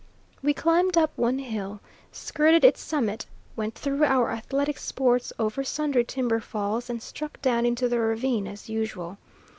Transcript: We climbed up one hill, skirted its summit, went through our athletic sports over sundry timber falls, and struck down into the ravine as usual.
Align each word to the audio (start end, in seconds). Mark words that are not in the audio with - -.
We 0.41 0.55
climbed 0.55 0.97
up 0.97 1.11
one 1.15 1.37
hill, 1.37 1.79
skirted 2.11 2.65
its 2.65 2.81
summit, 2.81 3.27
went 3.55 3.75
through 3.75 4.03
our 4.03 4.31
athletic 4.31 4.79
sports 4.79 5.31
over 5.37 5.63
sundry 5.63 6.03
timber 6.05 6.39
falls, 6.39 6.89
and 6.89 7.03
struck 7.03 7.39
down 7.43 7.67
into 7.67 7.87
the 7.87 7.99
ravine 7.99 8.47
as 8.47 8.67
usual. 8.67 9.19